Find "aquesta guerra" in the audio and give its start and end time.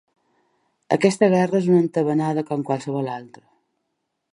0.97-1.61